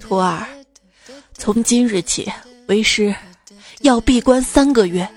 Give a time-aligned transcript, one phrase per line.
[0.00, 0.44] 徒儿，
[1.34, 2.28] 从今日起，
[2.66, 3.14] 为师
[3.82, 5.08] 要闭关三个月，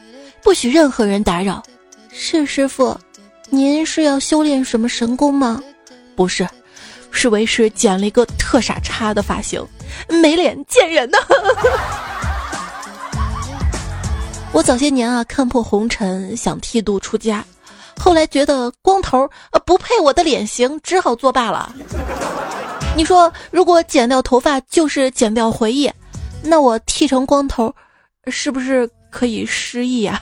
[0.43, 1.63] 不许任何人打扰。
[2.11, 2.95] 是师傅，
[3.49, 5.59] 您是要修炼什么神功吗？
[6.15, 6.47] 不是，
[7.09, 9.65] 是为师剪了一个特傻叉的发型，
[10.07, 11.17] 没脸见人呢。
[14.53, 17.43] 我早些年啊，看破红尘，想剃度出家，
[17.99, 21.73] 后来觉得光头呃不配我的脸型，只好作罢了。
[22.97, 25.87] 你说，如果剪掉头发就是剪掉回忆，
[26.41, 27.71] 那我剃成光头，
[28.25, 30.19] 是不是可以失忆呀？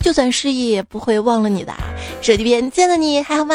[0.00, 1.74] 就算失忆，也不会忘了你的。
[2.22, 3.54] 手机边见了你还好吗？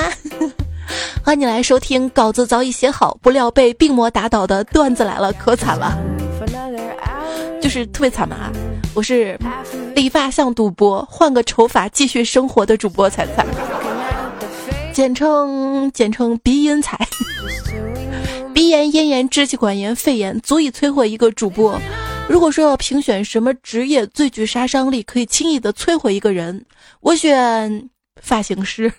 [1.25, 5.97] 欢迎你来收听，稿子早已写好，不料被病魔打倒的段子来了，可惨了。
[7.59, 8.51] 就是特别惨嘛！
[8.93, 9.37] 我是
[9.95, 13.43] 理发像赌博，换个丑发继续生活的主播彩彩，
[14.93, 16.97] 简称简称鼻音彩。
[18.53, 21.79] 鼻炎、咽炎、支气管炎、肺炎，足以摧毁一个主播。
[22.27, 26.65] 如果说要评选什么职业最具杀伤力，可以轻易的摧毁一个人，
[27.01, 27.89] 我选
[28.21, 28.91] 发型师。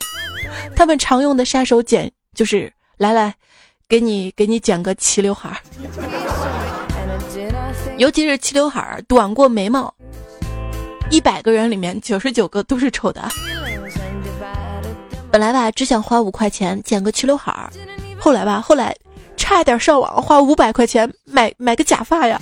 [0.75, 3.35] 他们常用的杀手锏就是来来，
[3.89, 5.57] 给你给你剪个齐刘海儿。
[7.99, 9.95] 尤其是齐刘海儿短过眉毛，
[11.11, 13.29] 一百个人里面九十九个都是丑的。
[15.31, 17.71] 本来吧，只想花五块钱剪个齐刘海儿，
[18.19, 18.95] 后来吧，后来
[19.37, 22.41] 差点上网花五百块钱买买个假发呀。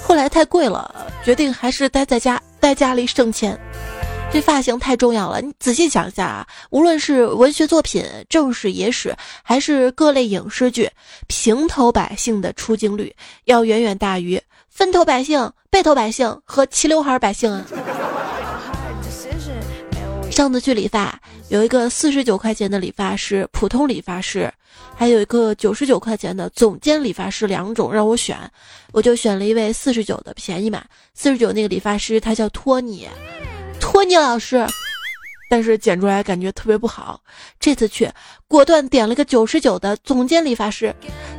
[0.00, 3.58] 后来太贵了，决定还是待在家，待家里省钱。
[4.32, 10.90] 这发型太重要了，你仔细想一下啊，无论是文学作品、正史、野史，还是各类影视剧，
[11.26, 17.64] 平头百姓的出镜率要远远大于分头百姓、背头百姓和齐刘海百姓啊。
[20.34, 21.16] 上次去理发，
[21.48, 24.52] 有一个四十九块钱的理发师，普通理发师，
[24.96, 28.36] 还有一个九十九块钱的总监理发师，两种让我选，
[28.90, 30.84] 我就选了一位四十九的，便宜嘛。
[31.14, 33.08] 四十九那个理发师他叫托尼。
[33.78, 34.66] 托尼老师，
[35.48, 37.20] 但是剪出来感觉特别不好。
[37.60, 38.10] 这次去，
[38.48, 40.92] 果断点了个九十九的总监理发师，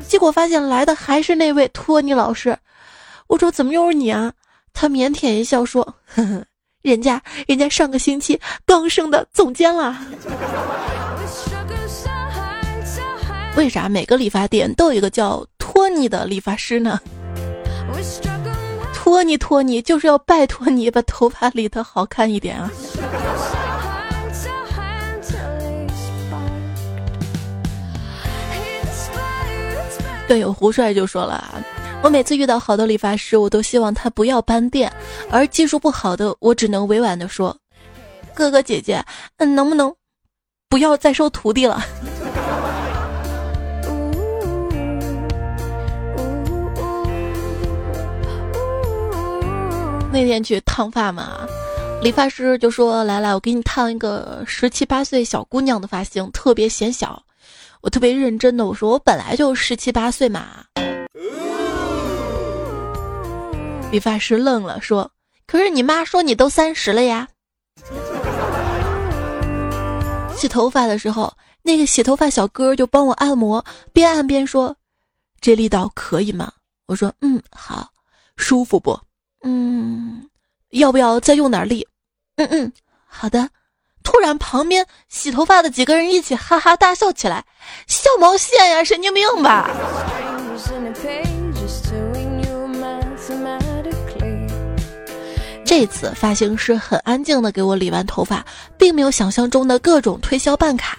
[0.08, 2.58] 结果发现来的还是那位托尼老师。
[3.28, 4.32] 我说怎么又是你啊？
[4.72, 6.46] 他腼腆一笑说：“呵呵，
[6.86, 9.98] 人家人家上个星期刚升的总监了。”
[13.58, 17.00] 为啥每个理发店都有一个叫托尼的理发师呢？
[18.94, 22.70] 托尼，托尼，就是要拜托你把头发理得好看一点啊！
[30.28, 31.64] 队友胡帅就说了
[32.06, 34.88] ：“我每次遇到好的理发师，我都希望他不要搬店；
[35.32, 37.58] 而技术不好的，我只能委婉的说，
[38.32, 39.04] 哥哥姐姐，
[39.38, 39.92] 嗯，能不能
[40.70, 41.84] 不要再收徒弟了？”
[50.14, 51.40] 那天去烫发嘛，
[52.04, 57.20] 理发师就说：“来来，我给你烫一个十七八岁小姑娘的发型，特别显小。”
[57.82, 60.66] 我特别认真的我说：“我本来就十七八岁嘛。”
[63.92, 65.10] 理发师愣了，说
[65.48, 67.30] ：“可是你妈说你都三十了呀。”
[70.36, 73.64] 洗头发的时候，那个洗头发小哥就帮我按摩，
[73.94, 74.76] 边按边说
[75.40, 76.52] ：“这力道可以吗？”
[76.88, 77.90] 我说：“嗯，好，
[78.36, 79.00] 舒服不？”
[79.44, 80.28] 嗯，
[80.72, 81.88] 要不要再用点力？
[82.36, 82.74] 嗯嗯，
[83.08, 83.50] 好的。
[84.04, 87.46] 突然，旁边洗头发的几个人一起哈哈大笑起来，
[87.88, 89.70] 笑毛线呀，神经病吧！
[95.66, 98.46] 这次发型师很安静的给我理完头发，
[98.78, 100.98] 并没有想象中的各种推销办卡。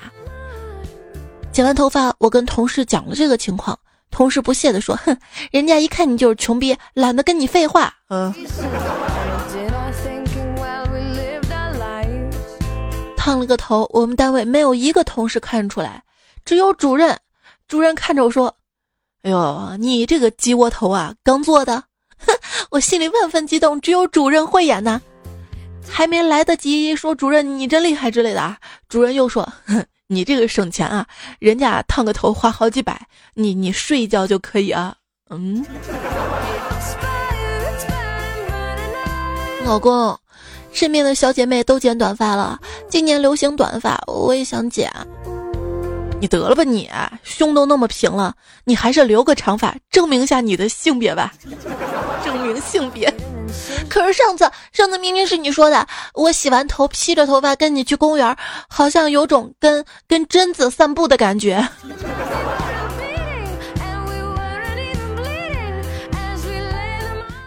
[1.52, 3.78] 剪完头发，我跟同事讲了这个情况。
[4.10, 5.16] 同事不屑地说：“哼，
[5.50, 8.34] 人家一看你就是穷逼，懒得跟你废话。”嗯。
[13.16, 16.02] 烫了个头，我们单位没有一个同事看出来，
[16.44, 17.16] 只有主任。
[17.68, 18.54] 主任看着我说
[19.22, 21.84] ：“哎呦，你这个鸡窝头啊，刚做的。”
[22.18, 22.32] 哼，
[22.70, 25.00] 我心里万分激动，只有主任会演呢。
[25.88, 28.58] 还没来得及说主任你真厉害之类的啊，
[28.88, 31.04] 主任又说：“哼。”你这个省钱啊，
[31.40, 34.94] 人家烫个头花好几百，你你睡一觉就可以啊。
[35.30, 35.66] 嗯，
[39.64, 40.16] 老公，
[40.70, 42.56] 身边的小姐妹都剪短发了，
[42.88, 44.88] 今年流行短发，我也想剪。
[46.18, 46.90] 你得了吧你，
[47.22, 48.34] 胸都那么平了，
[48.64, 51.32] 你还是留个长发，证明一下你的性别吧，
[52.24, 53.12] 证明性别。
[53.88, 58.36] 可是上次上次明明是你说的，我洗完头披着头发跟你去公园，
[58.68, 61.66] 好像有种跟跟贞子散步的感觉。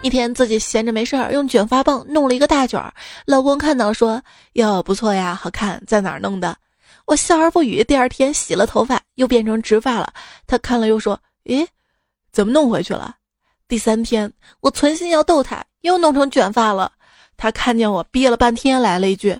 [0.02, 2.94] 一天自己闲着没事儿，用卷发棒弄了一个大卷儿。
[3.26, 4.22] 老公看到说
[4.54, 6.56] ：“哟，不错呀，好看，在哪儿弄的？”
[7.10, 7.82] 我笑而不语。
[7.82, 10.12] 第二天洗了头发，又变成直发了。
[10.46, 11.66] 他看了又说：“诶，
[12.30, 13.16] 怎么弄回去了？”
[13.66, 16.92] 第三天我存心要逗他，又弄成卷发了。
[17.36, 19.36] 他看见我憋了半天，来了一句：“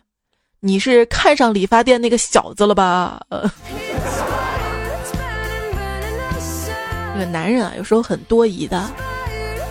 [0.58, 3.48] 你是看上理发店那个小子了吧？”呃，
[7.14, 8.90] 这个男人啊，有时候很多疑的。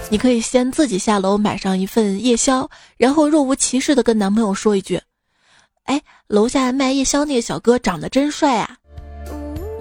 [0.10, 5.02] 你可以先自己下楼买上一份夜宵，然后若无其事的跟男朋友说一句
[5.90, 8.78] ：“哎，楼下卖夜宵那个小哥长得真帅啊！”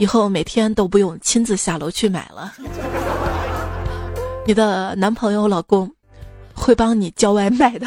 [0.00, 2.54] 以后每天都不用亲自下楼去买了。
[4.46, 5.92] 你的男朋友、老公
[6.54, 7.86] 会帮你叫外卖的。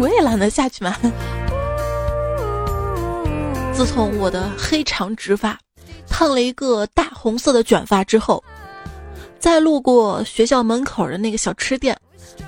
[0.00, 0.96] 我也懒得下去嘛。
[3.72, 5.56] 自从我的黑长直发
[6.08, 8.42] 烫了一个大红色的卷发之后，
[9.38, 11.96] 在路过学校门口的那个小吃店，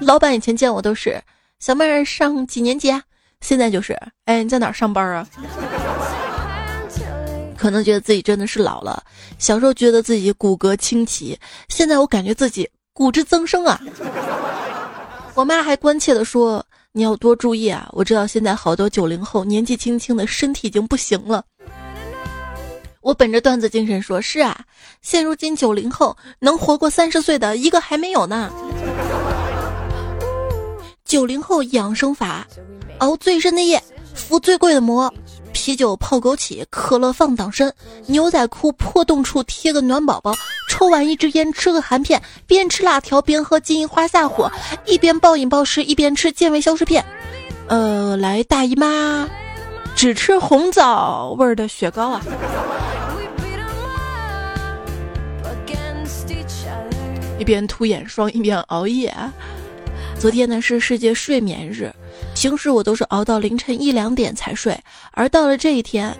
[0.00, 1.20] 老板以前见我都是
[1.58, 3.02] 小妹儿上几年级啊？
[3.40, 5.26] 现在就是哎你在哪儿上班啊？
[7.56, 9.02] 可能觉得自己真的是老了，
[9.38, 11.38] 小时候觉得自己骨骼清奇，
[11.68, 13.80] 现在我感觉自己骨质增生啊！
[15.34, 16.64] 我妈还关切的说。
[16.92, 17.88] 你要多注意啊！
[17.92, 21.44] 我知道现在好多九零后年纪轻轻的身体已经不行了。
[23.02, 24.64] 我本着段子精神说：是啊，
[25.00, 28.52] 现如今九零后能活过三十岁的一个还没有呢。
[31.04, 32.46] 九零后养生法：
[32.98, 33.82] 熬最深的夜，
[34.14, 35.12] 敷最贵的膜。
[35.52, 37.72] 啤酒泡枸杞，可乐放党参，
[38.06, 40.34] 牛仔裤破洞处贴个暖宝宝，
[40.68, 44.50] 抽完一支烟吃个含片，边吃辣条边喝金银花下火，
[44.84, 47.04] 一边暴饮暴食一边吃健胃消食片。
[47.66, 49.28] 呃，来大姨妈，
[49.96, 52.22] 只吃红枣味的雪糕啊！
[57.40, 59.12] 一边涂眼霜一边熬夜。
[60.18, 61.90] 昨天呢是世界睡眠日。
[62.34, 64.78] 平时我都是熬到凌晨一两点才睡，
[65.12, 66.14] 而到了这一天，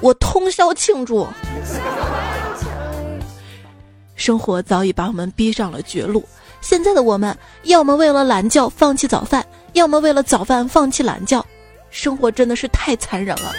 [0.00, 1.28] 我通宵庆祝。
[4.14, 6.26] 生活早已把我们逼上了绝路，
[6.62, 11.44] 现在的我们要么为了懒觉放弃早饭，要么为了早饭放弃懒觉，
[11.90, 13.52] 生活真的是太残忍了。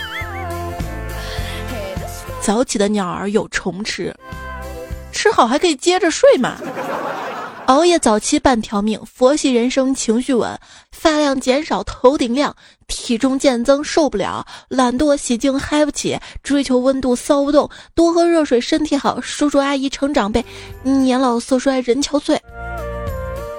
[2.42, 4.13] 早起的鸟儿有虫吃，
[5.17, 6.57] 吃好还可以接着睡嘛。
[7.65, 10.57] 熬夜早期半条命，佛系人生情绪稳，
[10.91, 12.55] 发量减少头顶亮，
[12.87, 20.45] 体重渐增受不了，懒惰洗净嗨不起，追求温度骚不动，多喝热水身体好，叔叔阿姨成长辈，
[20.83, 22.37] 年老色衰人憔悴，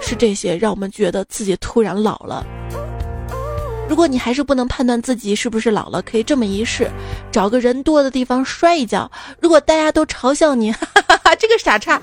[0.00, 2.46] 是这些让我们觉得自己突然老了。
[3.88, 6.90] 如果你还是不能判断自己是不是老了，可以这么一试：
[7.32, 9.10] 找个人多的地方摔一跤。
[9.40, 12.00] 如果大家都嘲笑你，哈 哈哈哈，这个傻叉，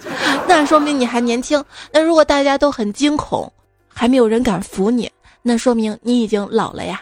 [0.47, 1.61] 那说明你还年轻；
[1.91, 3.51] 那如果大家都很惊恐，
[3.87, 5.09] 还没有人敢扶你，
[5.43, 7.01] 那说明你已经老了呀。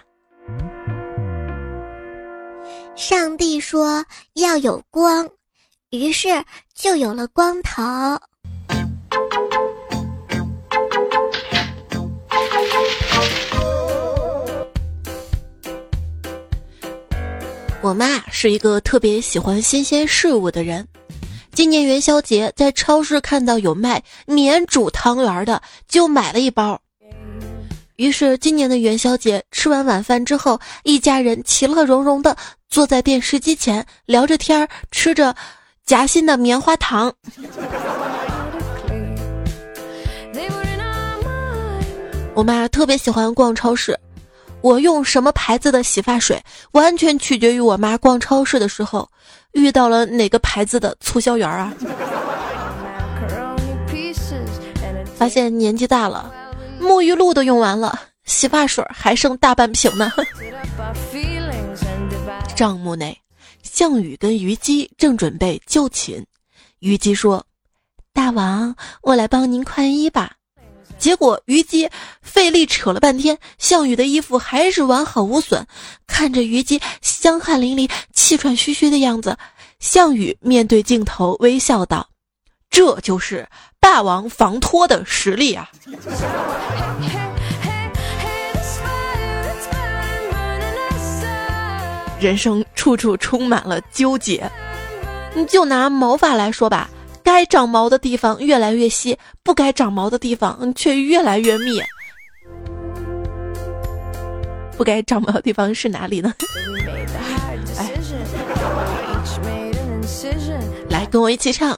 [2.96, 5.28] 上帝说要有光，
[5.92, 6.28] 于是
[6.76, 7.82] 就有了光头。
[17.84, 20.88] 我妈是一个特别喜欢新鲜事物的人。
[21.52, 26.80] 今年元宵节在超市看到有卖免煮汤圆的，就买了一包。
[27.98, 32.38] 于是今年的元宵节吃完晚饭之后，一家人其乐融融的
[32.70, 35.36] 坐在电视机前聊着天儿，吃着
[35.86, 37.14] 夹心的棉花糖。
[42.34, 44.00] 我妈特别喜欢逛超市。
[44.64, 46.42] 我用什么牌子的洗发水，
[46.72, 49.08] 完全取决于我妈逛超市的时候
[49.52, 51.74] 遇到了哪个牌子的促销员啊！
[55.18, 56.32] 发现年纪大了，
[56.80, 60.10] 沐浴露都用完了，洗发水还剩大半瓶呢。
[62.56, 63.18] 帐幕内，
[63.64, 66.26] 项羽跟虞姬正准备就寝，
[66.80, 67.46] 虞姬说
[68.14, 70.32] ：“大王，我来帮您宽衣吧。”
[71.00, 71.90] 结果虞姬
[72.22, 75.66] 费力扯了半天，项羽的衣服还是完好无损。
[76.08, 79.38] 看着虞姬香汗淋漓、气喘吁吁的样子，
[79.80, 82.08] 项羽面对镜头微笑道
[82.72, 83.48] ：“这就是
[83.80, 85.70] 霸王防脱的实力啊！”
[92.20, 94.50] 人生处处充满了纠结，
[95.34, 96.90] 你就拿毛发来说吧，
[97.24, 101.82] 该长毛的地方越来越稀，不该长毛的地方却越来越密。
[104.78, 106.34] 不该长毛的地方是哪里呢？
[110.90, 111.78] 来，跟我一起唱。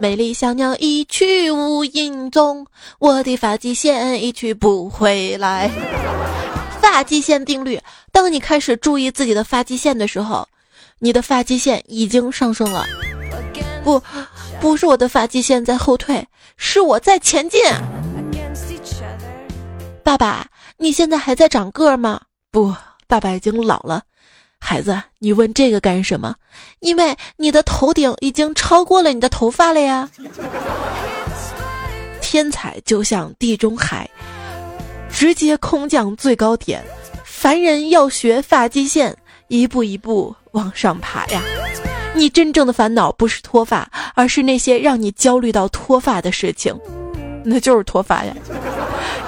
[0.00, 2.66] 美丽小鸟一去无影踪，
[2.98, 5.70] 我的发际线一去不回来。
[6.80, 7.80] 发际线定律：
[8.12, 10.46] 当你开始注意自己的发际线的时候，
[10.98, 12.84] 你的发际线已经上升了。
[13.82, 14.02] 不，
[14.60, 17.62] 不是我的发际线在后退，是我在前进。
[20.02, 20.46] 爸爸，
[20.78, 22.20] 你现在还在长个吗？
[22.50, 22.74] 不，
[23.06, 24.02] 爸爸已经老了。
[24.58, 26.34] 孩子，你问这个干什么？
[26.80, 30.08] 因为你的头顶已经超过了你的头发了呀。
[32.20, 34.10] 天才就像地中海，
[35.08, 36.82] 直接空降最高点。
[37.24, 41.40] 凡人要学发际线，一步一步往上爬呀。
[42.18, 46.76] 你真正的烦恼不是脱发，而是那些让你焦虑到脱发的事情，
[47.44, 48.34] 那就是脱发呀。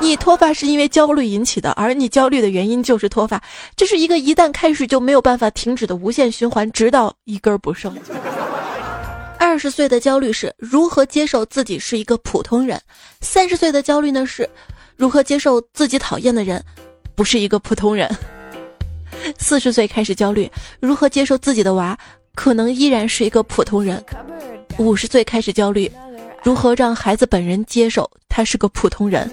[0.00, 3.40] 你脱发是因为焦虑引起的，而你焦虑的原因就是脱发，
[3.76, 7.97] 这是一个一旦开始就没有办法停止的无限循环，直到一根不剩。
[9.38, 12.80] 二十岁的焦虑是如何接受自己是一个普通人，
[13.20, 14.49] 三十岁的焦虑呢是
[14.97, 16.61] 如何接受自己讨厌的人
[17.14, 18.11] 不是一个普通人，
[19.38, 21.97] 四十岁开始焦虑如何接受自己的娃
[22.34, 24.02] 可能依然是一个普通人，
[24.78, 25.90] 五十岁开始焦虑。
[26.42, 29.30] 如何让孩子本人接受他是个普通人？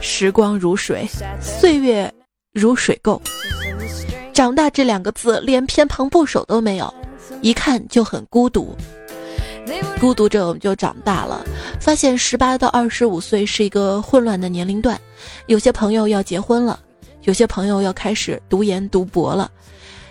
[0.00, 1.06] 时光如水，
[1.40, 2.10] 岁月
[2.52, 3.20] 如水垢。
[4.32, 6.92] 长大这两个字连偏旁部首都没有，
[7.42, 8.74] 一看就很孤独。
[10.00, 11.44] 孤独着我们就长大了，
[11.78, 14.98] 发现十八到二十五岁是一个混乱的年龄段。
[15.46, 16.80] 有些朋友要结婚了，
[17.24, 19.50] 有些朋友要开始读研读博了，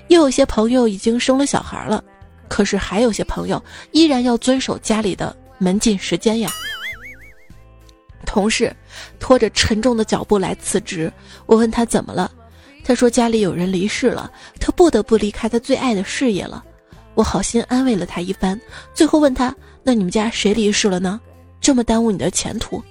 [0.10, 2.04] 又有些朋友已经生了小孩了。
[2.48, 6.51] 可是还有些朋友依然要遵守家里的门禁时间呀。
[8.25, 8.75] 同事
[9.20, 11.12] 拖着沉重的脚步来辞职，
[11.46, 12.32] 我问他怎么了，
[12.84, 16.63] 他说家里有人离世了，他不得不离开他最爱的事业了。
[17.16, 18.60] 我好心安慰了他一番，
[18.94, 21.20] 最后问他：“那你们家谁离世了呢？
[21.60, 22.84] 这么耽误你的前途？”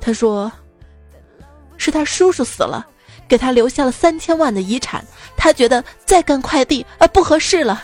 [0.00, 0.50] 他说
[1.76, 2.86] ：“是他叔叔死了，
[3.28, 5.04] 给他留下了三千万的遗产，
[5.36, 7.82] 他觉得再干快递啊不合适了。”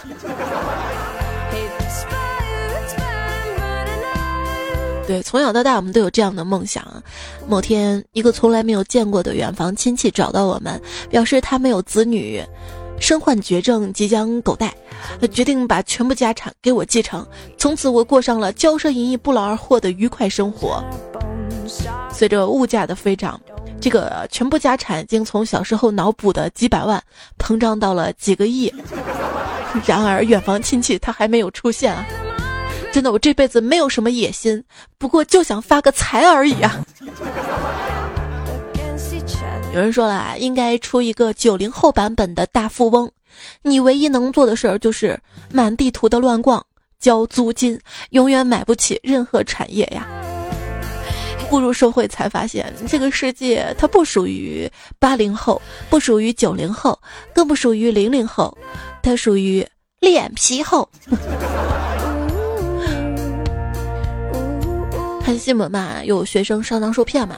[5.06, 7.02] 对，从小到大我们都有这样的梦想。
[7.48, 12.40] 某天，一个从来没有见过的远房亲戚找到我们，表示他没有子女，
[13.00, 14.72] 身患绝症，即将狗带，
[15.32, 17.26] 决定把全部家产给我继承。
[17.58, 20.80] 从此，我过上了骄奢淫逸、不劳而获的愉快生活。
[22.12, 23.40] 随着物价的飞涨，
[23.80, 27.02] 这个全部家产已经从小时候脑补的几百万
[27.38, 28.72] 膨胀到了几个亿。
[29.86, 32.04] 然而，远房亲戚他还没有出现啊。
[32.92, 34.64] 真的，我这辈子没有什么野心，
[34.98, 36.84] 不过就想发个财而已啊！
[39.72, 43.08] 有人说了，应该出一个九零后版本的大富翁，
[43.62, 45.16] 你唯一能做的事儿就是
[45.52, 46.66] 满地图的乱逛，
[46.98, 47.78] 交租金，
[48.10, 50.08] 永远买不起任何产业呀。
[51.50, 56.96] 步入社会才发现，这个世界它不属于八零后，不属于九零后，
[57.34, 58.56] 更不属于零零后，
[59.02, 59.66] 它属于
[59.98, 60.88] 脸皮厚。
[65.24, 67.36] 看新闻嘛，有学生上当受骗嘛，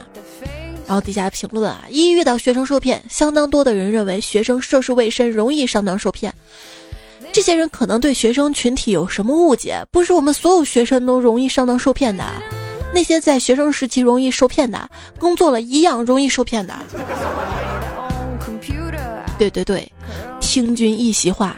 [0.85, 6.31] 然后底下评论啊，一遇到学生受骗，相当多的人认为学生涉世未深，容易上当受骗。
[7.31, 9.83] 这些人可能对学生群体有什么误解？
[9.91, 12.23] 不是我们所有学生都容易上当受骗的，
[12.93, 16.73] 那些在学生时期容易受骗的，工作了一样容易受骗的。
[19.39, 19.91] 对对对，
[20.39, 21.57] 听君一席话，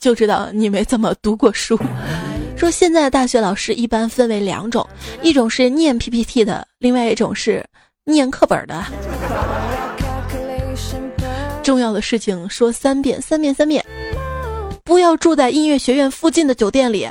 [0.00, 1.78] 就知道你没怎么读过书。
[2.56, 4.88] 说现在大学老师一般分为两种，
[5.20, 7.62] 一种是念 PPT 的，另外一种是
[8.04, 8.82] 念课本的。
[11.62, 13.84] 重要的事情说三遍，三遍三遍。
[14.84, 17.08] 不要住在音乐学院附近的酒店里，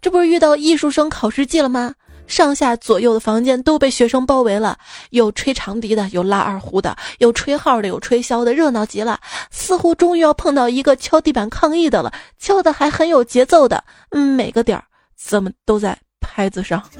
[0.00, 1.94] 这不是遇到艺术生考试季了吗？
[2.28, 4.78] 上下左右的房间都被学生包围了，
[5.10, 9.18] 有吹长笛的，有拉二胡的，有吹号的，有吹箫的，热闹极了。
[9.50, 14.84] 似乎终于要碰到一个敲地板抗议的了，敲的还很有节奏的，嗯，每个点儿。
[15.16, 16.80] 怎么都在拍子上？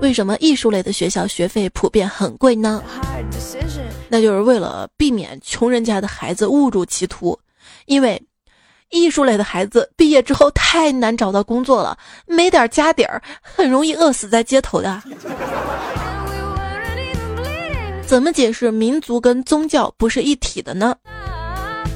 [0.00, 2.82] 为什么艺术类的学校学费普遍很贵呢？
[4.08, 7.38] 那就是为了避免穷人家的孩子误入歧途，
[7.86, 8.20] 因为
[8.90, 15.02] 艺术类的孩子毕业之后太难找到工作了，没点家底儿，很容易饿死在街头的。
[18.06, 20.96] 怎么解释民族跟宗教不是一体的呢？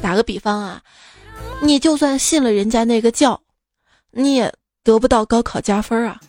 [0.00, 0.80] 打个比方啊，
[1.60, 3.40] 你就算信了人家那个教，
[4.12, 4.52] 你也
[4.84, 6.20] 得不到高考加分啊。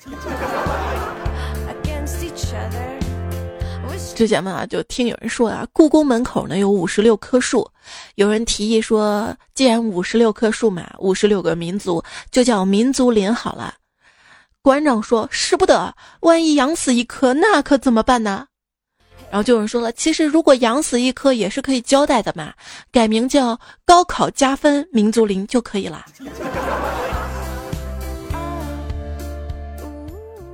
[4.15, 7.69] 之前嘛，就听有人说啊，故宫门口呢有五十六棵树，
[8.15, 13.73] 有人提议说，既然五十六棵树嘛，五十六个民族就叫民族林好了。
[14.61, 18.47] 馆长说，使不得，万一养死一棵，那可怎么办呢？
[19.29, 22.53] 然后就有人说了，其实如果养死一棵也是可以交代的嘛，
[22.93, 26.05] 改名叫高考加分民族林就可以了。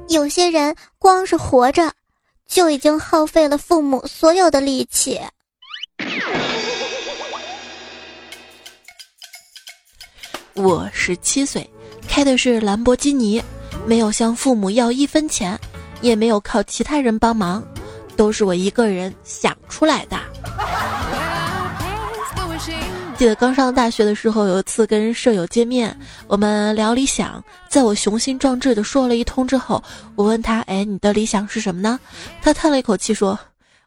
[0.09, 1.93] 有些人光是活着。
[2.51, 5.17] 就已经耗费了父母所有的力气。
[10.53, 11.67] 我十七岁，
[12.09, 13.41] 开的是兰博基尼，
[13.85, 15.57] 没有向父母要一分钱，
[16.01, 17.65] 也没有靠其他人帮忙，
[18.17, 20.19] 都是我一个人想出来的。
[23.21, 27.43] 记得刚上大学的时候，有一次跟舍友见面，我们聊理想。
[27.69, 29.83] 在我雄心壮志的说了一通之后，
[30.15, 31.99] 我问他：“哎，你的理想是什么呢？”
[32.41, 33.37] 他叹了一口气说：“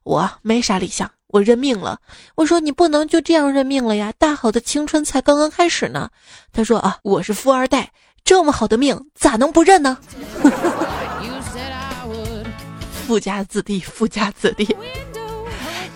[0.04, 1.98] 我没啥理想，我认命了。”
[2.36, 6.08] 我说：“你不能就这样认命了呀，大好的青春才刚刚开始呢。”
[6.54, 7.90] 他说：“啊，我是富二代，
[8.22, 9.98] 这么好的命咋能不认呢？”
[13.04, 14.64] 富家子弟，富家子弟。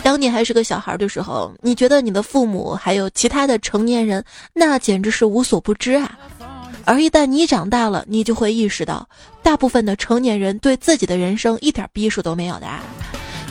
[0.03, 4.25] 当你还是个小孩的时候，你觉得你的父母还有其他的成年人，
[4.55, 6.19] 那简直是无所不知啊。
[6.85, 9.07] 而一旦你长大了，你就会意识到，
[9.43, 12.67] 大部分的成年人对自己的人生一点逼数都没有的。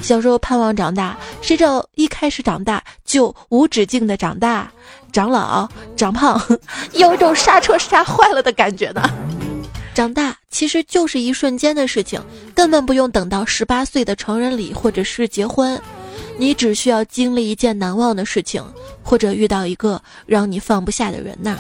[0.02, 4.72] 小时候盼望长大，谁知道一开始长大就无止境的长大、
[5.12, 6.42] 长老、长胖，
[6.94, 9.04] 有一种刹车刹坏了的感觉呢。
[9.94, 12.22] 长大其实就是一瞬间的事情，
[12.56, 15.80] 根本不用等到十八岁的成人礼或者是结婚。
[16.38, 18.64] 你只需要经历一件难忘的事情，
[19.02, 21.58] 或者遇到一个让你放不下的人呐。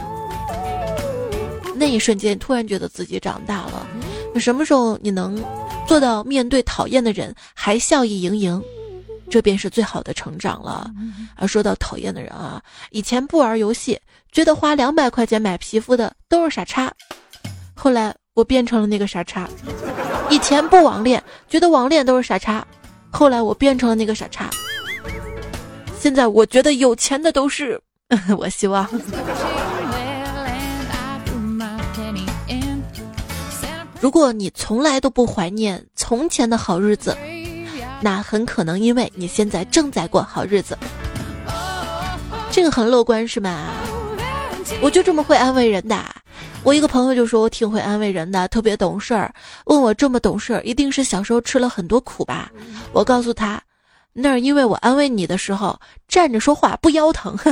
[1.75, 3.87] 那一瞬间，突然觉得自己长大了。
[4.39, 5.43] 什么时候你能
[5.87, 8.61] 做到面对讨厌的人还笑意盈盈，
[9.29, 10.89] 这便是最好的成长了。
[11.35, 13.99] 而说到讨厌的人啊，以前不玩游戏，
[14.31, 16.91] 觉得花两百块钱买皮肤的都是傻叉。
[17.75, 19.49] 后来我变成了那个傻叉。
[20.29, 22.65] 以前不网恋，觉得网恋都是傻叉。
[23.09, 24.49] 后来我变成了那个傻叉。
[25.99, 27.79] 现在我觉得有钱的都是，
[28.37, 28.87] 我希望。
[33.99, 37.17] 如果你从来都不怀念从前的好日子，
[37.99, 40.77] 那很可能因为你现在正在过好日子。
[42.51, 43.69] 这个很乐观是吗？
[44.81, 45.99] 我就这么会安慰人的。
[46.63, 49.33] 我一个朋友就说我挺会安慰人的，特别懂事儿。
[49.65, 52.51] 问我这么懂事儿，一定是小时候吃了很多苦吧？
[52.93, 53.61] 我告诉他。
[54.19, 57.37] 那是因为我安慰你的时候站着说话不腰疼。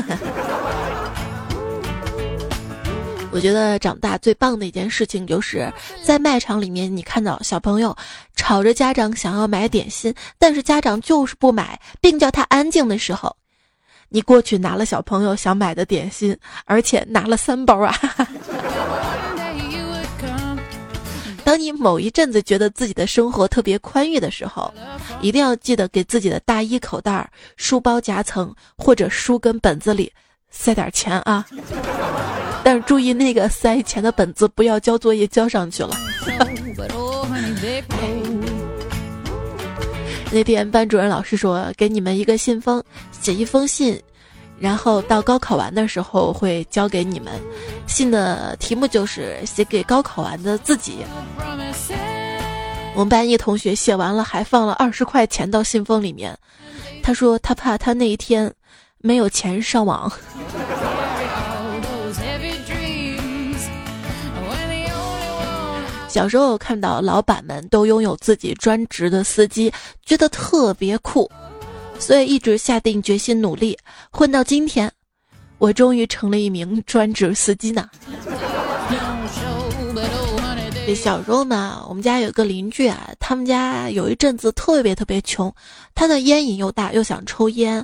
[3.32, 5.71] 我觉得长大最棒的一件事情，就是
[6.04, 7.95] 在卖场里面，你看到小朋友
[8.36, 13.36] 吵着家长想要买点心，但是家长就是不买，并叫他安静的时候，
[14.10, 17.93] 你过去拿了小朋友想买的点心，而且拿了三包啊。
[21.45, 24.73] 当你某一阵子觉得自己的生活特别宽裕的时候，
[25.21, 30.12] 一定要记得给自己的大衣口袋、书包夹层或者书跟本子里
[30.49, 31.45] 塞点钱啊！
[32.63, 35.91] 但是注意那个塞钱的本子不要交作业交上去了。
[40.31, 44.01] 那天班主任老师说，给你们一个信封，写一封信。
[44.60, 47.34] 然后到高考完的时候会交给你们，
[47.88, 51.06] 信的题目就是写给高考完的自己。
[52.94, 56.38] 我们班一同学写完了，还放了二十块钱到信封里面。
[57.04, 58.52] 他说他怕他那一天
[59.00, 60.12] 没有钱上网。
[66.08, 69.70] 小时候看到老板们都拥有自己专职的司机，
[70.06, 71.30] 觉得特别酷。
[71.99, 73.77] 所以一直下定决心努力，
[74.12, 74.91] 混到今天，
[75.58, 77.89] 我终于成了一名专职司机呢。
[80.95, 85.51] 小时候呢，我们家有个邻居啊，他们家有一阵子特别特别穷，
[85.95, 87.84] 他的烟瘾又大，又想抽烟，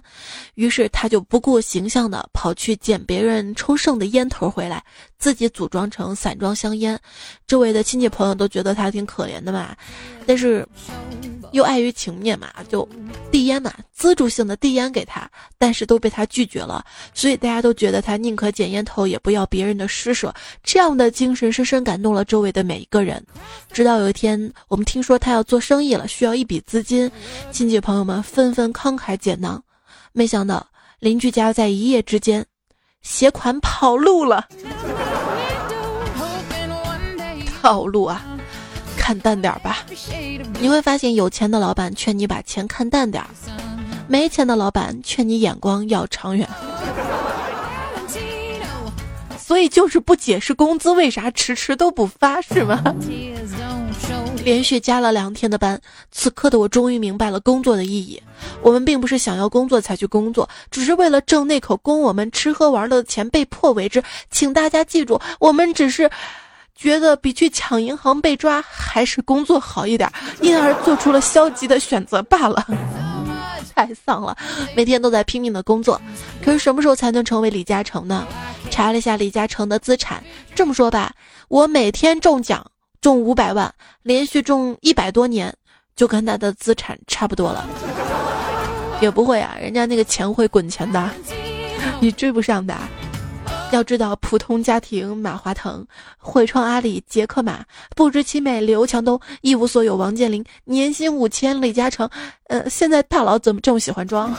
[0.54, 4.84] 于是他就不顾形象的跑去捡别人抽剩的烟头回来，
[5.18, 7.00] 自己组装成散装香烟。
[7.48, 9.76] 周围的亲戚朋友都觉得他挺可怜的嘛，
[10.28, 10.64] 但是
[11.52, 12.88] 又碍于情面嘛，就
[13.32, 16.84] 递烟嘛，资助性的递烟给他，但是都被他拒绝了，
[17.14, 20.34] 所以大家都觉得他宁可捡烟头也不要别人的施舍，
[20.64, 23.24] 这样的精神深深感动了周围的每一个人。
[23.72, 27.12] 直到有一天，我们听说他要做生意了，需要一笔资金，
[27.52, 29.62] 亲戚朋友们纷纷慷慨解囊，
[30.14, 30.66] 没想到
[31.00, 32.46] 邻居家在一夜之间
[33.02, 34.48] 携款跑路了，
[37.62, 38.26] 套路啊！
[39.02, 39.80] 看淡点吧，
[40.60, 43.28] 你会发现有钱的老板劝你把钱看淡点儿，
[44.08, 46.48] 没钱的老板劝你眼光要长远。
[49.40, 52.82] 所以就是不解释工资为啥迟迟都不发，是吗？
[54.46, 58.22] 连续加了两天的班，此刻的我终于明白了工作的意义。
[58.62, 64.02] 我们并不是想要工作才去工作，只是为了挣那口供我们吃喝玩乐的钱被迫为之。
[64.30, 66.10] 请大家记住，我们只是。
[66.82, 72.66] 觉得比去抢银行被抓还是工作好一点，因而做出了消极的选择罢了。
[73.76, 74.36] 太丧了，
[74.76, 76.02] 每天都在拼命的工作，
[76.44, 78.28] 可是什么时候才能成为李嘉诚呢？
[78.72, 80.24] 查了一下李嘉诚的资产，
[80.56, 81.14] 这么说吧，
[81.50, 82.66] 我每天中奖
[83.00, 85.54] 中五百万，连续中一百多年，
[85.96, 87.70] 就跟他的资产差不多了。
[89.00, 91.10] 也不会啊，人家那个钱会滚钱的，
[92.00, 92.76] 你追不上的。
[93.72, 95.86] 要知道，普通家庭马化腾，
[96.18, 97.64] 汇创阿里杰克马，
[97.96, 102.10] 不知其美刘强东，一无所有王健林，年薪五千李嘉诚，
[102.48, 104.36] 呃，现在大佬怎么这么喜欢装？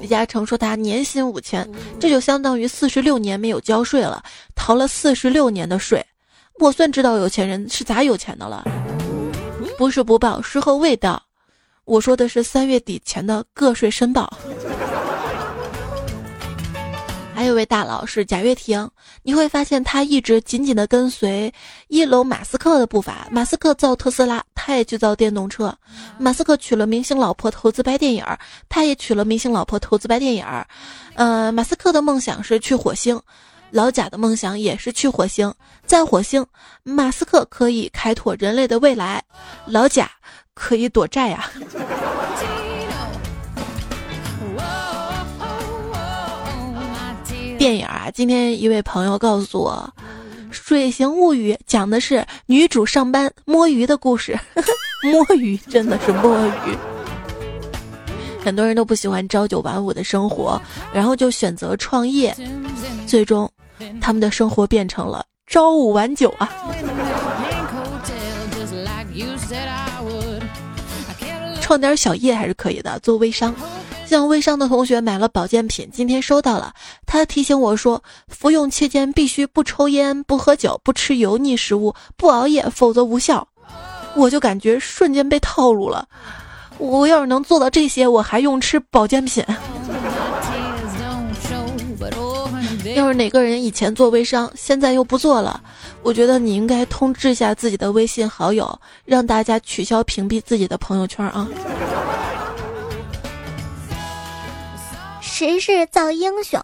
[0.00, 1.68] 李嘉诚说他年薪五千，
[2.00, 4.20] 这就相当于四十六年没有交税了，
[4.56, 6.04] 逃了四十六年的税。
[6.58, 8.64] 我算知道有钱人是咋有钱的了，
[9.78, 11.22] 不是不报，时候未到。
[11.84, 14.32] 我说的是三月底前的个税申报。
[17.50, 18.88] 这位大佬是贾跃亭，
[19.24, 21.52] 你会发现他一直紧紧的跟随
[21.88, 23.26] 一楼马斯克的步伐。
[23.28, 25.76] 马斯克造特斯拉，他也去造电动车。
[26.16, 28.24] 马斯克娶了明星老婆投资拍电影，
[28.68, 30.46] 他也娶了明星老婆投资拍电影。
[31.14, 33.20] 呃，马斯克的梦想是去火星，
[33.72, 35.52] 老贾的梦想也是去火星。
[35.84, 36.46] 在火星，
[36.84, 39.20] 马斯克可以开拓人类的未来，
[39.66, 40.08] 老贾
[40.54, 41.50] 可以躲债呀。
[47.60, 49.92] 电影啊，今天一位朋友告诉我，
[50.50, 54.34] 《水形物语》讲的是女主上班摸鱼的故事。
[55.12, 56.74] 摸鱼真的是摸鱼，
[58.42, 60.58] 很多人都不喜欢朝九晚五的生活，
[60.90, 62.34] 然后就选择创业，
[63.06, 63.46] 最终
[64.00, 66.50] 他们的生活变成了朝五晚九啊。
[71.60, 73.54] 创点小业还是可以的，做微商。
[74.10, 76.74] 像微商的同学买了保健品，今天收到了。
[77.06, 83.46] 他提醒我说，服用期间必须不抽烟、不喝酒、不吃油腻食物、不熬夜，否则无效。
[84.16, 86.08] 我就感觉瞬间被套路了。
[86.78, 89.44] 我要是能做到这些，我还用吃保健品？
[92.96, 95.62] 要是哪个人以前做微商，现在又不做了，
[96.02, 101.46] 我觉得你应该通知一下自己的微信好友，让大家取消屏蔽自己的朋友圈啊。
[105.40, 106.62] 时势造英雄，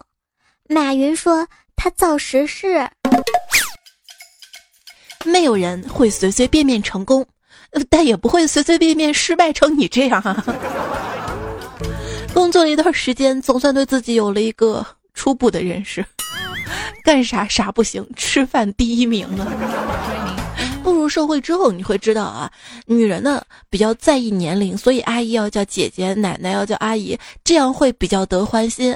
[0.69, 2.87] 马云说他造时势。
[5.25, 7.25] 没有人会随随便便成功，
[7.89, 10.45] 但也不会随随便便失败成你这样啊。
[12.35, 14.85] 工作了一段时间，总算对自己有了一个
[15.15, 16.05] 初步的认识，
[17.03, 20.46] 干啥啥不行，吃饭第一名啊。
[20.87, 22.49] 步入社会之后，你会知道啊，
[22.85, 28.95] 女人呢比较在意年龄，所以阿姨要叫姐姐，奶奶要叫阿姨，这样会比较得欢心。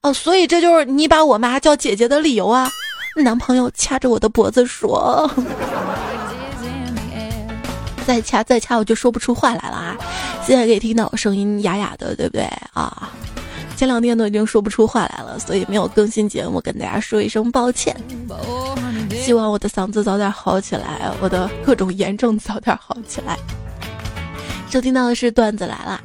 [0.00, 2.70] 哦，所以这就是你把我妈叫姐姐的理由啊。
[3.22, 5.30] 男朋友掐着我的脖子说
[8.06, 9.98] ：“再掐再掐，我就说不出话来了啊。”
[10.46, 13.10] 现在可以听到我声音哑哑的，对不对啊？
[13.78, 17.96] 前两天都已经说不出话来了，所以没有更新节目，跟大家说一声抱歉。
[19.12, 23.38] 希望我的嗓子早点好起来，我的各种炎症早点好起来。
[24.68, 26.00] 收听到的是段子来了。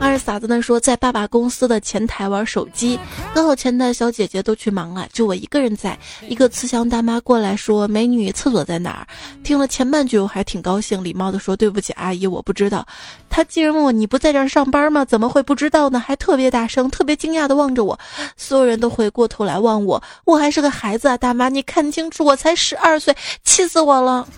[0.00, 2.98] 二傻子呢说，在爸爸公司的前台玩手机，
[3.34, 5.98] 刚好前台小姐姐都去忙了，就我一个人在。
[6.28, 9.06] 一个慈祥大妈过来说：“美女，厕所在哪儿？”
[9.42, 12.86] 听了前半句，我还挺高兴，礼貌的说：“对不起，阿姨，我不知道。”
[13.30, 15.04] 她竟然问我：“你不在这儿上班吗？
[15.04, 17.98] 怎么会不知道呢？”还特别大声，特别惊讶的望着我。
[18.36, 24.28] 所有人都回过头来望我，我还是个孩子啊，大妈，你看清楚，我才十二岁，气死我了。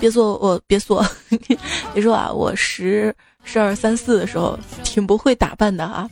[0.00, 1.06] 别说，我别说，
[1.92, 2.32] 别说啊！
[2.32, 6.08] 我十十二三四的时候挺不会打扮的啊，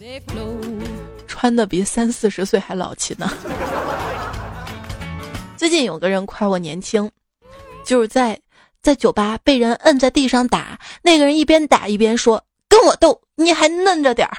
[1.27, 3.31] 穿的比三四十岁还老气呢。
[5.57, 7.11] 最近有个人夸我年轻，
[7.85, 8.39] 就是在
[8.83, 14.37] 在酒吧被人摁在地上打，那个人一边打一边说：“跟我斗，你还嫩着点儿。”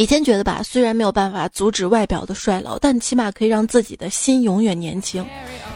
[0.00, 5.22] 以前觉得吧，虽然没有办法阻止外表的衰老，但起码可以让自己的心永远年轻。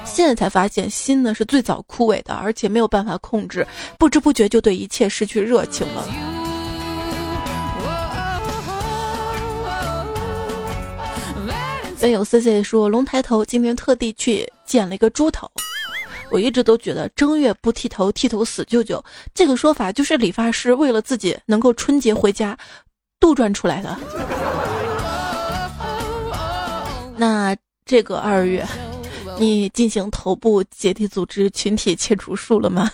[0.06, 3.66] 现在才发现，心呢是最早枯萎的，而且没有办法控制，
[3.98, 6.08] 不知不觉就对一切失去热情了。
[12.08, 15.46] 有 C C 说，龙抬头今天特地去剪了一个猪头。
[16.30, 22.58] 我一直都觉得正月不剃头，剃头死舅舅这个说法，就是理发师为了自己能够春节回家。
[23.24, 23.96] 杜撰出来的。
[27.16, 27.56] 那
[27.86, 28.62] 这个二月，
[29.38, 32.90] 你进行头部解体组织群体切除术了吗？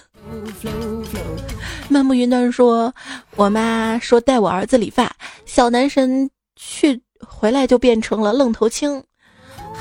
[1.89, 2.95] 漫步云端说，
[3.35, 5.13] 我妈说带我儿子理发，
[5.47, 9.03] 小男神去回来就变成了愣头青。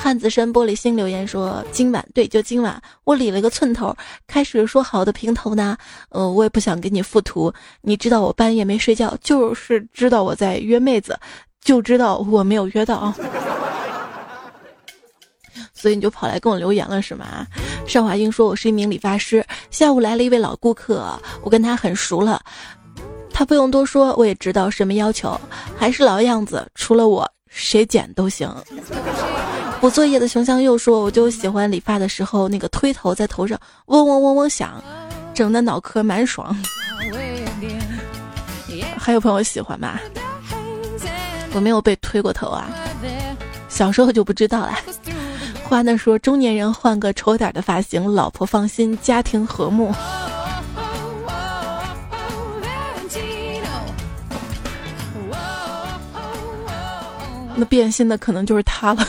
[0.02, 3.94] 汉子身玻璃心留言说：“今晚对，就今晚，我理了个寸头。
[4.26, 5.76] 开始说好的平头呢，
[6.08, 7.52] 呃，我也不想给你附图。
[7.82, 11.18] 你知道我半夜没睡觉，就是知道我在约妹子，
[11.60, 13.12] 就知道我没有约到，
[15.74, 17.46] 所以你就跑来跟我留言了是吗？”
[17.86, 22.40] 邵华英说：“我是一名理发师，下午来了一位老顾客，我跟他很熟了，
[23.30, 25.38] 他不用多说，我也知道什么要求，
[25.76, 28.50] 还是老样子，除了我，谁剪都行。”
[29.80, 34.82] 补作业的熊香又说：“我就喜欢理发的时候，那个推头在头上嗡嗡嗡嗡响，
[35.32, 36.54] 整的脑壳蛮爽。”
[38.98, 39.98] 还有朋友喜欢吗？
[41.54, 42.68] 我没有被推过头啊，
[43.70, 44.74] 小时候就不知道了。
[45.64, 49.94] 花呢说：“中年人换个丑点的发型，老婆放心，家庭和睦。”
[57.56, 59.06] 那变心的可能就是他了。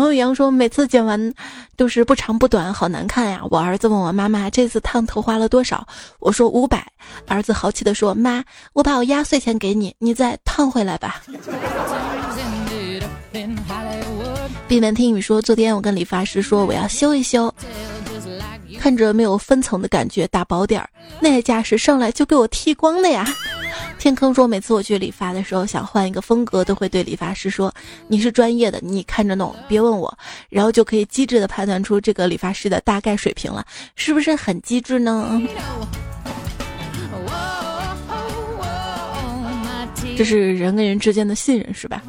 [0.00, 1.34] 王友杨说：“每次剪完
[1.76, 5.86] 都是不长不短，好难看呀。”我儿子问我妈妈：“这次烫头花了多少？”
[6.20, 6.86] 我说：“五百。”
[7.28, 11.22] 儿子豪气地说：“妈，我把我压岁钱给你，你再烫回来吧。
[14.66, 17.54] ”闭门听雨说：“昨天我跟理发师说我要修一修，
[18.78, 20.88] 看着没有分层的感觉，打薄点儿，
[21.20, 23.26] 那架势上来就给我剃光了呀。”
[23.98, 27.72] 天坑说：“每次我去理发的时候，想换一个风格，都会对理发师说
[28.08, 30.16] ：‘你是专业的，你看着弄，别问我。’
[30.48, 33.64] 然后就可以机智的判断出这个理发师的大概水平了，
[33.96, 35.40] 是不是很机智呢？
[40.16, 42.02] 这是人跟人之间的信任，是吧？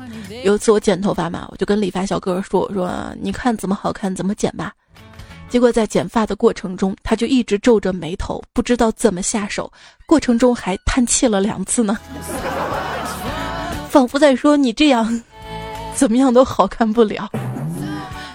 [0.44, 4.74] 有一次我剪头发嘛，我就跟理发小哥说：‘我说你看怎么好看怎么剪吧。’
[5.52, 9.70] 结果在剪发的过程中，他就一直皱着眉头，不知道怎么下手。
[10.06, 12.00] 过程中还叹气了两次呢，
[13.90, 15.22] 仿佛在说：“你这样，
[15.94, 17.30] 怎么样都好看不了。”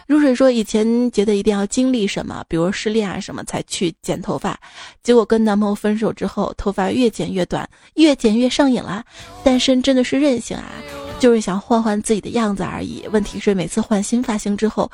[0.06, 4.54] 如水说：“以前觉得一定要经历什么，比如失恋啊什么，才去剪头发。
[5.02, 9.02] 结果跟男朋友分手之后，头发越剪越短，越剪越上瘾了。
[9.42, 10.70] 单身真的是任性啊，
[11.18, 13.08] 就是想换换自己的样子而已。
[13.10, 14.90] 问题是每次换新发型之后。”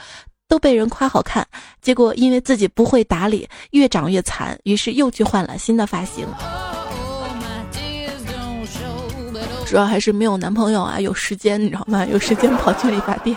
[0.52, 1.48] 都被人夸好看，
[1.80, 6.26] 结果因为自己不会打理，越长越残，于是又去换了新的发型。
[9.64, 12.04] 主要还是没有男朋友啊，有时间你知道吗？
[12.04, 13.34] 有时间跑去理发店。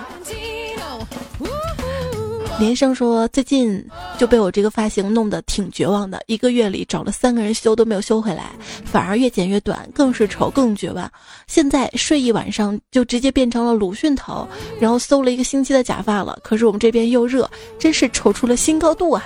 [2.57, 3.85] 连生说，最近
[4.17, 8.51] 就被我这个发型弄得挺绝望的，一个月里找了三个人修都没有修回来，
[8.85, 11.11] 反而越剪越短，更是丑更绝望。
[11.47, 14.47] 现在睡一晚上就直接变成了鲁迅头，
[14.79, 16.39] 然后搜了一个星期的假发了。
[16.43, 19.25] 可是我们这边又热，真是丑出了新高度啊！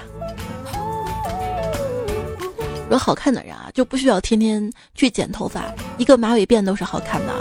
[2.90, 7.40] 有好看的人啊，就不需要天天去剪头发，一个马尾辫都是好看的啊。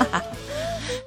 [0.00, 0.22] 哈哈。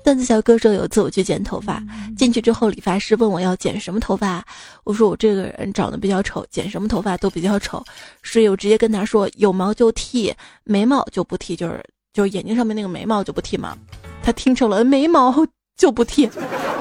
[0.07, 1.83] 段子小哥说：“有一次我去剪头发，
[2.15, 4.41] 进去之后，理发师问我要剪什么头发。
[4.85, 7.83] 我说我这个人长得比较丑，剪什么头发都比较丑，
[8.23, 13.77] 所以我直接跟他说有毛就剃，眉毛就不剃，就是就是眼睛上面那个眉毛就不剃嘛。
[14.23, 16.29] 他听成了眉毛就不剃，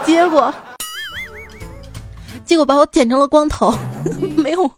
[0.05, 0.55] 结果
[2.45, 3.77] 结果把我剪成了光头，
[4.39, 4.71] 没有。”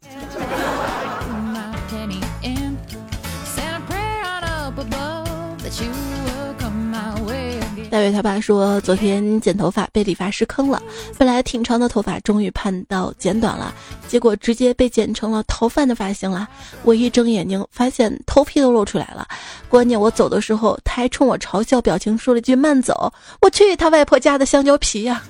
[7.99, 10.81] 大伟他爸说，昨天剪头发被理发师坑了，
[11.19, 13.75] 本来挺长的头发终于盼到剪短了，
[14.07, 16.47] 结果直接被剪成了逃犯的发型了。
[16.85, 19.27] 我一睁眼睛，发现头皮都露出来了。
[19.69, 23.13] 关键我走的时候，他还冲我嘲笑表情说了句“慢走”。
[23.43, 25.21] 我去他外婆家的香蕉皮呀！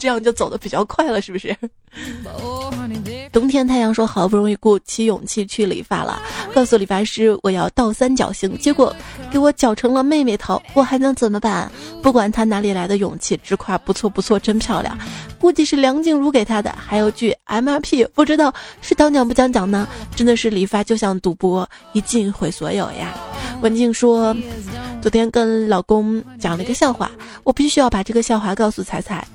[0.00, 1.54] 这样就走的比较快了，是不是？
[3.32, 6.20] 冬天太阳说好不容易鼓起勇气去理发了，
[6.52, 8.94] 告诉理发师我要倒三角形，结果
[9.30, 11.70] 给我绞成了妹妹头，我还能怎么办？
[12.02, 14.98] 不管他哪里来的勇气，直夸不错不错，真漂亮。
[15.38, 16.74] 估计是梁静茹给他的。
[16.76, 19.86] 还有句 MRP，不知道是当讲不讲讲呢？
[20.16, 23.14] 真的是理发就像赌博，一进毁所有呀。
[23.62, 24.34] 文静说，
[25.00, 27.10] 昨天跟老公讲了一个笑话，
[27.44, 29.26] 我必须要把这个笑话告诉彩彩。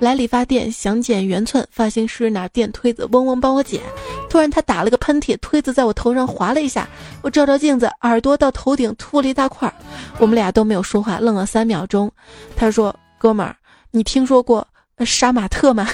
[0.00, 3.82] 来理发店想剪圆寸，发型师拿电推子嗡嗡帮我剪，
[4.30, 6.88] 突然他打了个喷嚏，推子在我头上划了一下，
[7.20, 9.72] 我照照镜子，耳朵到头顶秃了一大块。
[10.18, 12.10] 我们俩都没有说话，愣了三秒钟。
[12.56, 13.54] 他说：“哥们儿，
[13.90, 14.66] 你听说过
[15.04, 15.86] 杀马特吗？”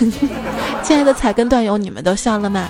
[0.85, 2.69] 亲爱的彩跟段友，你们都笑了吗？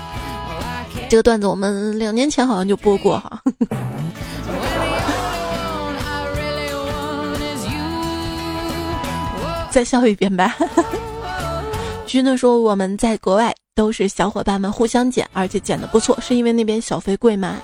[1.10, 3.42] 这个段子我们两年前好像就播过哈。
[9.70, 10.56] 再笑一遍吧。
[12.06, 17.60] 徐呢说我们在国外都是小伙伴们互相剪，而且剪的不错，是因为那边小费贵吗？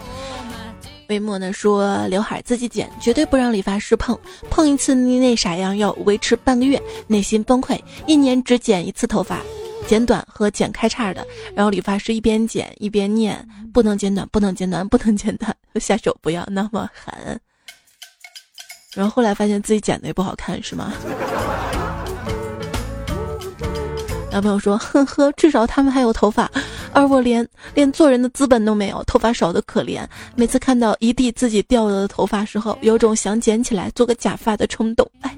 [1.09, 4.19] 魏墨呢说刘海自己剪，绝对不让理发师碰，
[4.51, 9.41] 碰一次你那啥样要维持半个月，内心崩溃，一年只剪一次头发，
[9.87, 17.41] 剪短和剪开叉的，然后理发师一边剪一边念不能剪短，不能剪短，不能剪短，下手不要那么狠。
[18.95, 20.93] 然后后来发现自己剪的也不好看，是吗？
[24.33, 26.51] 男朋友说：“呵呵，至少他们还有头发，
[26.91, 30.07] 而我连连做人的资本都没有，头发少的可怜。
[30.35, 35.37] 每次看到一地自己掉了的头发时候，有种想捡起来做个假发的冲动。”哎。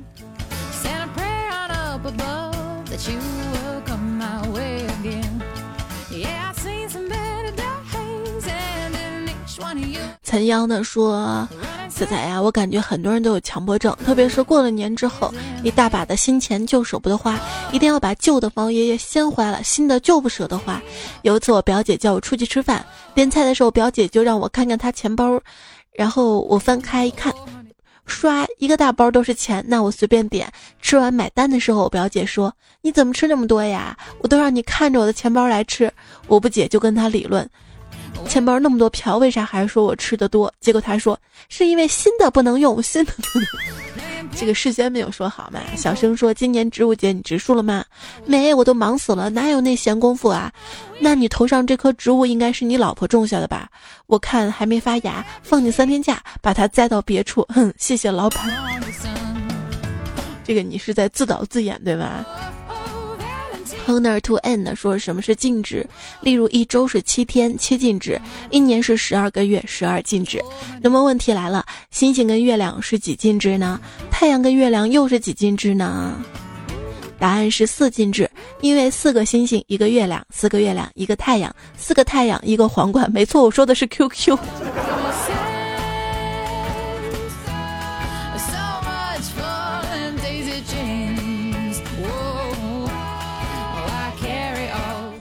[10.34, 11.48] 陈央的说
[11.88, 17.38] ：“仔仔呀，我感觉很多人都有强迫症，特别是过了年之后，一大把的新钱就舍不得花，
[17.70, 20.82] 一定要把旧的房爷爷先花了，新的就不舍得花。
[21.22, 25.40] 有一次我表姐叫我出去吃饭，点菜的时候，表姐就让我看看她钱包，
[25.92, 27.32] 然后我翻开一看，
[28.04, 30.52] 刷一个大包都是钱，那我随便点。
[30.82, 33.96] 吃完买单的时候，我表姐说：你怎么吃那么多呀？
[34.18, 35.88] 我都让你看着我的钱包来吃。
[36.26, 37.48] 我不解，就跟她理论。”
[38.28, 40.52] 钱包那么多票，为啥还说我吃的多？
[40.60, 43.12] 结果他说是因为新的不能用，新的
[44.34, 45.60] 这个事先没有说好嘛。
[45.76, 47.84] 小声说今年植物节你植树了吗？
[48.26, 50.52] 没，我都忙死了，哪有那闲工夫啊？
[50.98, 53.68] 那你头上这棵植物应该是你老婆种下的吧？
[54.06, 57.46] 我看还没发芽，放你三天假，把它栽到别处。
[57.50, 58.40] 哼，谢谢老板。
[60.42, 62.24] 这个你是在自导自演对吧
[63.86, 65.86] ？Honor to end 说什么是禁止？
[66.20, 68.18] 例如一周是七天，七静止；
[68.50, 70.42] 一年是十二个月，十二静止。
[70.82, 73.80] 那么问题来了，星星跟月亮是几静止呢？
[74.10, 76.14] 太阳跟月亮又是几静止呢？
[77.18, 78.28] 答案是四进制，
[78.60, 83.10] 因为四个星星一个月亮，四个月亮一个太阳，四个太阳一个皇冠。
[83.12, 84.36] 没错，我说的是 QQ。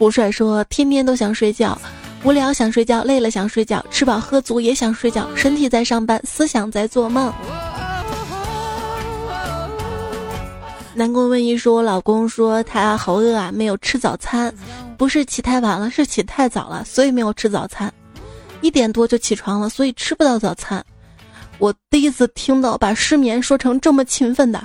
[0.04, 1.82] 胡帅说：“天天都想睡觉，
[2.26, 7.32] 无聊想睡觉，累了想睡觉，吃饱喝足也想睡觉，身体在上班，思想在做梦。”
[10.94, 14.54] 南宫问一说：“我老公说他好饿啊，没有吃早餐，
[14.98, 17.90] 不是起太晚了，是起太早了，所以没有吃早餐。
[18.60, 20.86] 一点多就起床了，所以吃不到早餐。
[21.60, 24.62] 我第一次听到把失眠说成这么勤奋的。”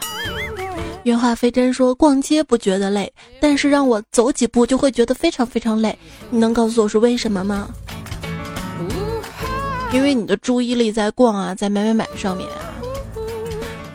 [1.04, 5.96] 原话非真说逛街不觉得累，但是让我走几步就会觉得非常非常累。
[6.28, 7.68] 你能告诉我是为什么吗？
[9.90, 12.56] 因为你的注意力在逛啊，在买买买上面啊。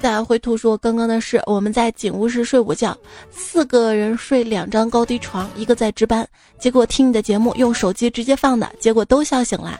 [0.02, 2.98] 大灰兔说刚刚的事，我们在警务室睡午觉，
[3.32, 6.28] 四个人睡两张高低床，一个在值班，
[6.60, 9.78] 结果听你的节目用手机直接放的，结果都笑醒了。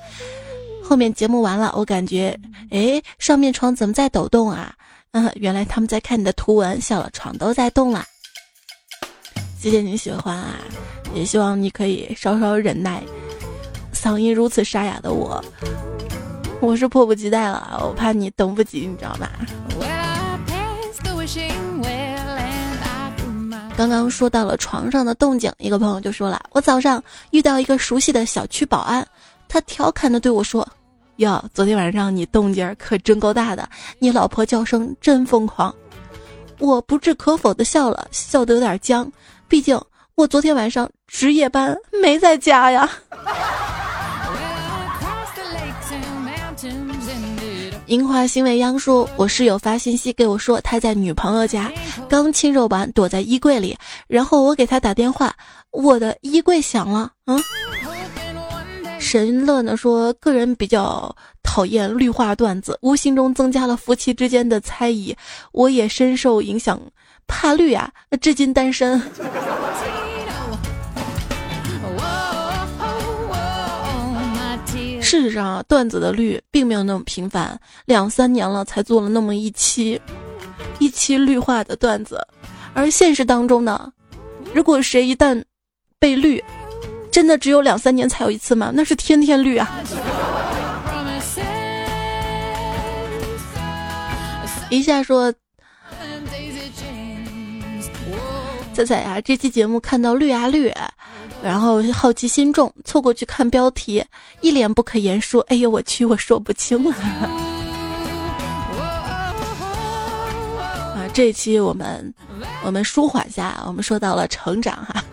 [0.84, 4.74] 后面节目完了，我感觉，哎，上面床怎么在抖动啊？
[5.13, 8.04] 嗯，原来他们在看你的图文，笑了，床都在动了。
[9.60, 10.56] 谢谢你喜欢啊，
[11.13, 13.02] 也希望你可以稍稍忍耐。
[13.93, 15.43] 嗓音如此沙哑的我，
[16.62, 19.30] 我是迫不及待了，我怕你等不及，你知道吧？
[23.78, 29.08] 刚刚说到了床上的动静，一个朋友就说了，我早上遇到一个熟悉的小区保安，
[29.47, 30.67] 他调侃的对我说。
[31.17, 35.73] 哟，昨天晚上你动静可真够大的，你老婆叫声真疯狂。
[36.60, 39.12] 我不置可否的笑了，笑得有点僵，
[39.47, 39.80] 毕竟
[40.15, 42.90] 我昨天晚上值夜班没在家呀。
[47.85, 51.71] 樱花心未央说：“我室友发信息给我说，他在女朋友家
[52.10, 53.77] 刚亲热完，躲在衣柜里，
[54.08, 55.35] 然后我给他打电话，
[55.69, 57.40] 我的衣柜响了。”嗯。
[59.04, 65.15] 神乐呢说，个人比较讨厌绿化段子，无形中增加了夫妻之间的猜疑。
[65.51, 66.81] 我也深受影响，
[67.27, 67.91] 怕绿啊，
[68.21, 68.99] 至今单身。
[75.01, 80.01] 事实上，段子的绿并没有那么频繁，两三年了才做了那么一期，
[80.79, 82.25] 一期绿化的段子。
[82.73, 83.91] 而现实当中呢，
[84.56, 85.43] 如果谁一旦
[85.99, 86.43] 被绿，
[87.14, 88.72] 真的只有两三年才有一次吗？
[88.74, 89.70] 那是天天绿啊！
[94.72, 95.32] 一下说，
[98.74, 100.74] 彩彩呀，这期节目看到绿啊绿，
[101.44, 104.04] 然后好奇心重，凑过去看标题，
[104.42, 106.96] 一脸不可言说：“哎呦我去，我说不清了。
[110.98, 112.12] ”啊，这一期我们
[112.66, 115.04] 我们舒缓下，我们说到了成长哈。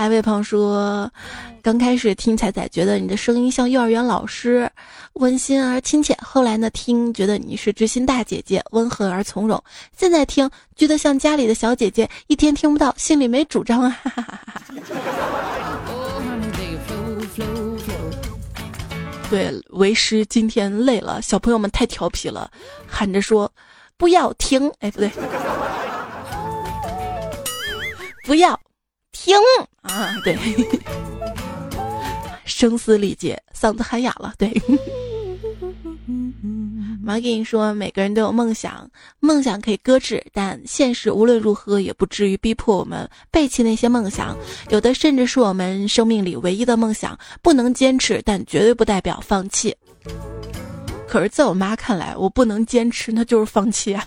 [0.00, 1.12] 艾位胖说
[1.60, 4.66] ：“刚开始听彩彩，觉得你的声音像幼儿园老师，
[5.12, 6.16] 温馨而亲切。
[6.22, 9.62] 后来呢，听觉得你是知心大姐姐，温和而从容。
[9.94, 14.00] 现在听，觉得像家里的小姐姐，一天听不到，心里没主张啊。
[19.28, 22.50] ”对，为师今天累了，小朋友们太调皮了，
[22.86, 23.52] 喊着说
[23.98, 25.10] ：“不要停！”哎，不对，
[28.24, 28.58] 不要。
[29.12, 29.36] 听
[29.82, 30.36] 啊，对，
[32.44, 34.34] 声嘶力竭，嗓子喊哑了。
[34.36, 34.52] 对，
[37.02, 38.88] 马给你说，每个人都有梦想，
[39.20, 44.36] 梦想可以搁置，但现实无论如何也不至于逼迫我们背弃那些梦想。
[44.68, 49.74] 有的甚至是我们生命里唯一的梦想，不能坚持，但绝对不代表放弃。
[51.08, 54.06] 可是，在我妈看来，我不能坚持，那就是放弃啊。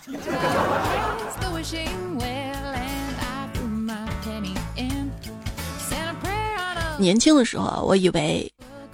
[6.97, 8.51] 年轻的时候，我以为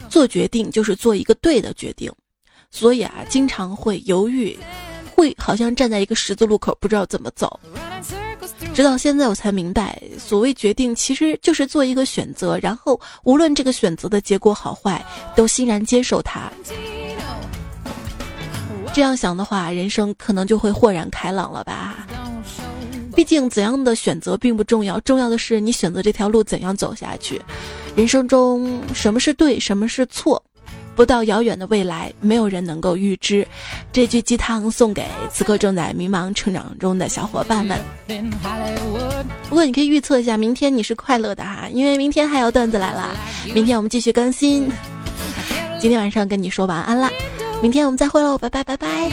[0.09, 2.11] 做决定就是做一个对的决定，
[2.71, 4.57] 所以啊，经常会犹豫，
[5.15, 7.59] 会好像站在一个十字路口，不知道怎么走。
[8.73, 16.49] 直到现在，我才明白，所谓决定其实就是做一个选择，然后无论这个选择的结果好坏，都欣然接受它。
[18.93, 22.07] 这样想的话，人生可能就会豁然开朗了吧。
[23.15, 27.41] 毕竟怎样的选择并不重要，重要的是你选择这条路怎样走下去。
[27.99, 30.41] 人生中什么是对，什么是错，
[30.95, 33.45] 不到遥远的未来，没有人能够预知。
[33.91, 37.77] 这句鸡汤送给此刻正在迷茫成长中的小伙伴们。
[39.49, 43.09] 不过你可以预测一下，明天你是快乐的哈，因为明天还有段子来了。
[43.53, 44.71] 明天我们继续更新。
[45.81, 47.11] 今天晚上跟你说晚安啦，
[47.61, 49.11] 明天我们再会喽，拜拜拜拜。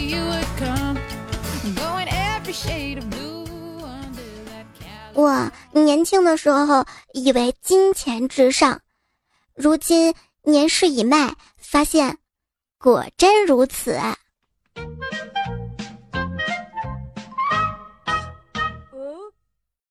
[5.17, 8.83] 我年轻的时候以为金钱至上，
[9.55, 12.19] 如今年事已迈，发现
[12.79, 13.99] 果真如此。